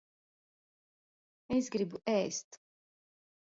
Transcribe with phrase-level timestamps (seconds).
[1.59, 2.59] Es gribu ēst.